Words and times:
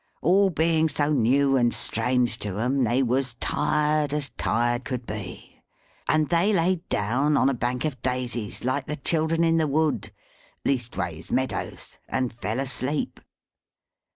All 0.23 0.49
being 0.49 0.89
so 0.89 1.11
new 1.11 1.55
and 1.55 1.71
strange 1.71 2.39
to 2.39 2.57
'em, 2.57 2.83
they 2.85 3.03
was 3.03 3.35
tired 3.35 4.15
as 4.15 4.31
tired 4.31 4.83
could 4.83 5.05
be. 5.05 5.61
And 6.07 6.29
they 6.29 6.51
laid 6.51 6.89
down 6.89 7.37
on 7.37 7.49
a 7.49 7.53
bank 7.53 7.85
of 7.85 8.01
daisies, 8.01 8.63
like 8.63 8.87
the 8.87 8.95
children 8.95 9.43
in 9.43 9.57
the 9.57 9.67
wood, 9.67 10.09
leastways 10.65 11.31
meadows, 11.31 11.99
and 12.09 12.33
fell 12.33 12.59
asleep. 12.59 13.19